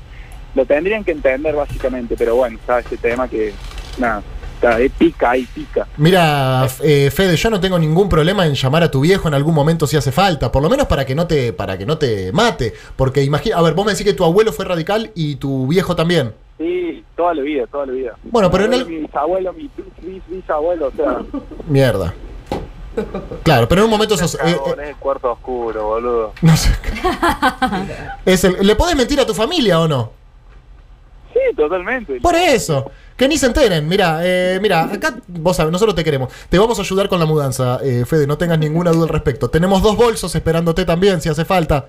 [0.54, 3.52] lo tendrían que entender básicamente, pero bueno, está ese tema que,
[3.98, 4.22] nada,
[4.54, 5.86] está, eh, pica ahí, pica.
[5.96, 9.54] Mira, eh, Fede, yo no tengo ningún problema en llamar a tu viejo en algún
[9.54, 12.32] momento si hace falta, por lo menos para que no te, para que no te
[12.32, 12.74] mate.
[12.96, 15.96] Porque imagina, a ver, vos me decís que tu abuelo fue radical y tu viejo
[15.96, 16.32] también.
[16.58, 18.12] Sí, toda la vida, toda la vida.
[18.22, 21.16] Bueno, pero en el- abuelo, Mi bisabuelo, mi bis, bis, bisabuelo, o sea...
[21.66, 22.14] Mierda.
[23.42, 24.34] Claro, pero en un momento sos.
[24.34, 26.32] eh, eh, es el cuarto oscuro, boludo.
[26.42, 26.70] no sé.
[28.24, 30.12] Es el- ¿Le podés mentir a tu familia o no?
[31.32, 32.20] Sí, totalmente.
[32.20, 32.90] Por eso.
[33.16, 33.86] Que ni se enteren.
[33.88, 36.32] Mira, eh, mira, acá vos sabés, nosotros te queremos.
[36.48, 39.48] Te vamos a ayudar con la mudanza, eh, Fede, no tengas ninguna duda al respecto.
[39.48, 41.86] Tenemos dos bolsos esperándote también, si hace falta,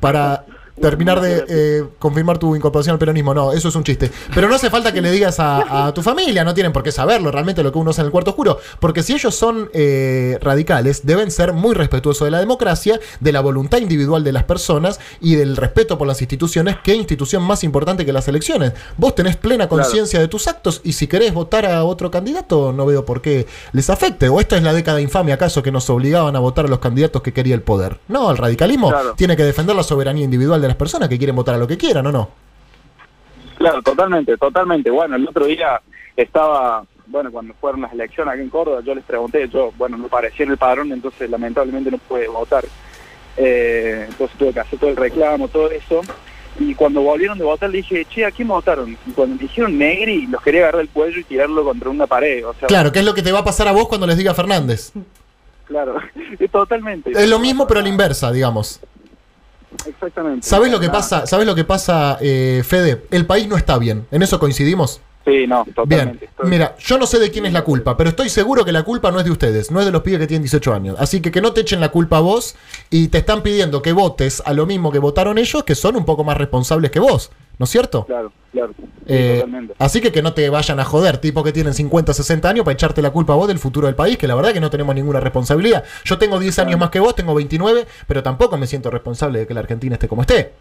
[0.00, 0.44] para
[0.80, 3.34] terminar de eh, confirmar tu incorporación al peronismo.
[3.34, 4.10] No, eso es un chiste.
[4.34, 6.92] Pero no hace falta que le digas a, a tu familia, no tienen por qué
[6.92, 8.58] saberlo realmente lo que uno hace en el cuarto oscuro.
[8.80, 13.40] Porque si ellos son eh, radicales, deben ser muy respetuosos de la democracia, de la
[13.40, 16.76] voluntad individual de las personas y del respeto por las instituciones.
[16.82, 18.72] ¿Qué institución más importante que las elecciones?
[18.96, 22.86] Vos tenés plena conciencia de tus actos y si querés votar a otro candidato, no
[22.86, 24.28] veo por qué les afecte.
[24.28, 27.22] ¿O esta es la década infame acaso que nos obligaban a votar a los candidatos
[27.22, 27.98] que quería el poder?
[28.08, 29.14] No, el radicalismo Claro.
[29.16, 31.76] tiene que defender la soberanía individual de las personas que quieren votar a lo que
[31.76, 32.30] quieran, ¿o no?
[33.58, 34.88] Claro, totalmente, totalmente.
[34.88, 35.80] Bueno, el otro día
[36.16, 40.06] estaba, bueno, cuando fueron las elecciones aquí en Córdoba, yo les pregunté, yo, bueno, no
[40.06, 42.64] aparecía en el padrón, entonces lamentablemente no pude votar.
[43.36, 46.02] Eh, entonces tuve que hacer todo el reclamo, todo eso.
[46.58, 48.96] Y cuando volvieron de votar le dije, che, ¿a quién votaron?
[49.06, 52.46] Y cuando me dijeron Negri, los quería agarrar el cuello y tirarlo contra una pared.
[52.46, 54.16] O sea, Claro, ¿qué es lo que te va a pasar a vos cuando les
[54.16, 54.92] diga Fernández?
[55.66, 55.96] claro,
[56.52, 57.10] totalmente.
[57.10, 58.80] Es lo mismo, pero a la inversa, digamos.
[59.86, 60.46] Exactamente.
[60.46, 63.04] ¿Sabes lo que pasa, ¿sabes lo que pasa, eh, Fede?
[63.10, 64.06] El país no está bien.
[64.10, 65.00] ¿En eso coincidimos?
[65.24, 66.24] Sí, no, Bien, totalmente.
[66.24, 68.82] Estoy- mira, yo no sé de quién es la culpa, pero estoy seguro que la
[68.84, 70.96] culpa no es de ustedes, no es de los pibes que tienen 18 años.
[70.98, 72.56] Así que que no te echen la culpa a vos
[72.88, 76.06] y te están pidiendo que votes a lo mismo que votaron ellos, que son un
[76.06, 78.06] poco más responsables que vos, ¿no es cierto?
[78.06, 78.72] Claro, claro.
[79.06, 79.44] Eh,
[79.78, 82.72] así que que no te vayan a joder, tipo que tienen 50, 60 años para
[82.72, 84.94] echarte la culpa a vos del futuro del país, que la verdad que no tenemos
[84.94, 85.84] ninguna responsabilidad.
[86.06, 89.46] Yo tengo 10 años más que vos, tengo 29, pero tampoco me siento responsable de
[89.46, 90.54] que la Argentina esté como esté.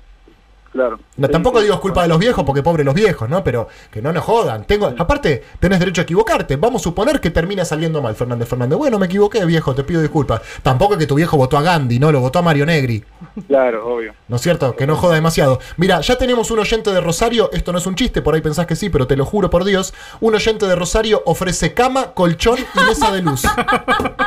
[0.72, 1.00] Claro.
[1.18, 1.64] No, Sí, tampoco sí.
[1.64, 3.44] digo es culpa de los viejos, porque pobres los viejos, ¿no?
[3.44, 4.66] Pero que no nos jodan.
[4.66, 6.56] Tengo, aparte, tenés derecho a equivocarte.
[6.58, 8.78] Vamos a suponer que termina saliendo mal, Fernández Fernández.
[8.78, 10.42] Bueno, me equivoqué, viejo, te pido disculpas.
[10.62, 12.12] Tampoco es que tu viejo votó a Gandhi, ¿no?
[12.12, 13.04] Lo votó a Mario Negri.
[13.48, 14.14] Claro, obvio.
[14.28, 14.76] ¿No es cierto?
[14.76, 15.60] Que no joda demasiado.
[15.78, 17.50] Mira, ya tenemos un oyente de Rosario.
[17.52, 19.64] Esto no es un chiste, por ahí pensás que sí, pero te lo juro por
[19.64, 19.94] Dios.
[20.20, 23.44] Un oyente de Rosario ofrece cama, colchón y mesa de luz.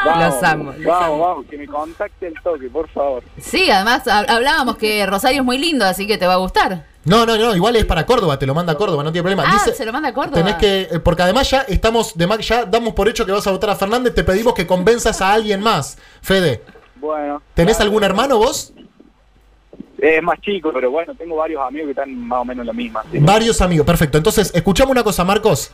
[0.05, 1.19] Vamos, Los amo, los Vamos, amo.
[1.19, 3.23] vamos, que me contacte el toque, por favor.
[3.41, 6.85] Sí, además hab- hablábamos que Rosario es muy lindo, así que te va a gustar.
[7.05, 9.45] No, no, no, igual es para Córdoba, te lo manda a Córdoba, no tiene problema.
[9.47, 10.37] Ah, Dice- se lo manda a Córdoba.
[10.37, 13.51] Tenés que, eh, porque además ya estamos, de ya damos por hecho que vas a
[13.51, 15.99] votar a Fernández, te pedimos que convenzas a alguien más.
[16.21, 16.63] Fede,
[16.97, 17.43] Bueno.
[17.55, 18.73] ¿tenés algún hermano vos?
[19.99, 22.73] Es más chico, pero bueno, tengo varios amigos que están más o menos en la
[22.73, 23.05] misma.
[23.11, 23.19] Sí.
[23.21, 24.19] Varios amigos, perfecto.
[24.19, 25.71] Entonces, escuchamos una cosa, Marcos.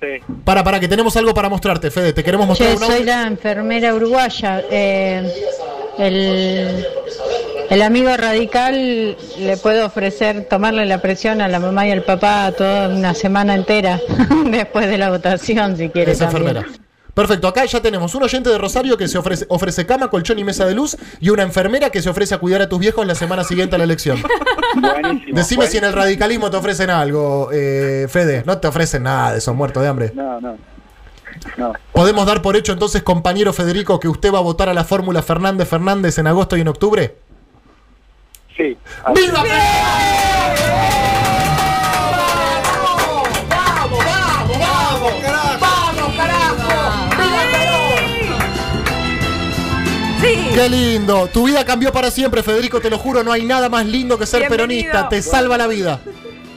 [0.00, 0.22] Sí.
[0.44, 2.12] Para, para, que tenemos algo para mostrarte, Fede.
[2.12, 4.62] Te queremos mostrar un soy la enfermera uruguaya.
[4.70, 5.30] Eh,
[5.98, 6.86] el,
[7.70, 12.52] el amigo radical le puedo ofrecer tomarle la presión a la mamá y al papá
[12.56, 14.00] toda una semana entera
[14.50, 16.12] después de la votación, si quiere.
[16.12, 16.64] Es enfermera.
[17.16, 20.44] Perfecto, acá ya tenemos un oyente de Rosario que se ofrece, ofrece cama, colchón y
[20.44, 23.14] mesa de luz y una enfermera que se ofrece a cuidar a tus viejos la
[23.14, 24.22] semana siguiente a la elección.
[24.74, 25.34] Buenísimo.
[25.34, 28.42] Decime si en el radicalismo te ofrecen algo, eh, Fede.
[28.44, 30.12] No te ofrecen nada de esos muertos de hambre.
[30.14, 30.58] No, no.
[31.56, 31.72] No.
[31.92, 35.22] ¿Podemos dar por hecho entonces, compañero Federico, que usted va a votar a la fórmula
[35.22, 37.16] Fernández Fernández en agosto y en octubre?
[38.56, 38.76] Sí.
[39.04, 39.42] Así- ¡Viva
[50.20, 50.50] Sí.
[50.54, 51.28] ¡Qué lindo!
[51.32, 54.26] Tu vida cambió para siempre, Federico, te lo juro, no hay nada más lindo que
[54.26, 54.66] ser Bienvenido.
[54.92, 56.00] peronista, te salva la vida.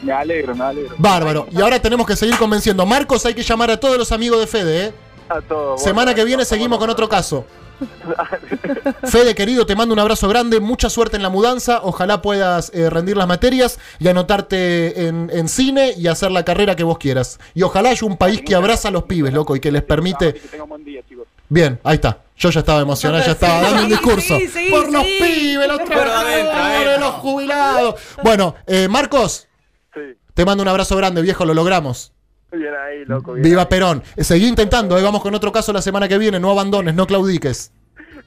[0.02, 0.96] Me alegro, me alegro.
[0.98, 1.48] Bárbaro.
[1.52, 2.86] Y ahora tenemos que seguir convenciendo.
[2.86, 4.94] Marcos, hay que llamar a todos los amigos de Fede, ¿eh?
[5.28, 5.82] A todos.
[5.84, 6.80] Semana bueno, que viene seguimos vamos.
[6.80, 7.46] con otro caso.
[9.06, 12.90] Fede, querido, te mando un abrazo grande, mucha suerte en la mudanza, ojalá puedas eh,
[12.90, 17.40] rendir las materias y anotarte en, en cine y hacer la carrera que vos quieras.
[17.54, 20.42] Y ojalá haya un país que abraza a los pibes, loco, y que les permite...
[21.52, 22.20] Bien, ahí está.
[22.38, 24.38] Yo ya estaba emocionado, ya estaba dando un discurso.
[24.38, 27.96] sí, sí, Por los pibes, los trabajadores, los jubilados.
[28.24, 29.48] Bueno, eh, Marcos,
[29.94, 30.02] Sí.
[30.36, 32.14] te mando un abrazo grande, viejo, lo logramos.
[32.52, 33.34] Bien ahí, loco.
[33.34, 33.68] bien Viva ahí.
[33.68, 34.04] Perón.
[34.18, 37.72] Seguí intentando, eh, vamos con otro caso la semana que viene, no abandones, no claudiques.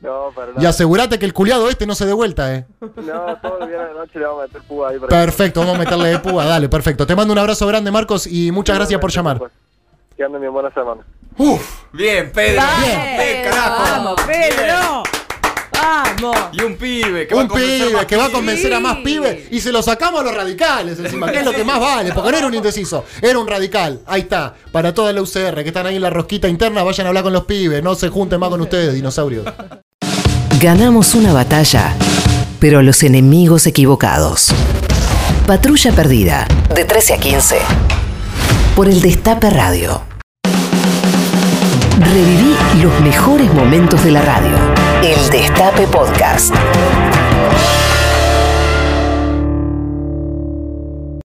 [0.01, 2.67] No, para Y asegurate que el culiado este no se dé vuelta, eh.
[2.81, 4.99] No, todo el día de la noche le vamos a meter púa ahí.
[4.99, 7.07] para- Perfecto, vamos a meterle de púa, dale, perfecto.
[7.07, 9.41] Te mando un abrazo grande, Marcos, y muchas gracias por llamar.
[10.17, 11.03] Que ande mi buena semana.
[11.39, 12.63] Uf, Bien, Pedro.
[12.85, 13.17] Bien.
[13.17, 13.83] Bien, carajo.
[13.83, 15.03] Vamos, Pedro.
[15.83, 16.37] Vamos.
[16.53, 18.81] Y un pibe que va a un convencer pibe más que va a convencer a
[18.81, 21.81] más pibes y se lo sacamos a los radicales encima, que es lo que más
[21.81, 24.01] vale, porque no era un indeciso, era un radical.
[24.07, 27.09] Ahí está, para toda la UCR que están ahí en la rosquita interna, vayan a
[27.09, 29.45] hablar con los pibes, no se junten más con ustedes, dinosaurios.
[30.61, 31.97] Ganamos una batalla,
[32.61, 34.53] pero a los enemigos equivocados.
[35.47, 37.57] Patrulla perdida, de 13 a 15.
[38.77, 40.03] por el Destape Radio.
[41.99, 44.72] Reviví los mejores momentos de la radio.
[45.03, 46.55] El Destape Podcast.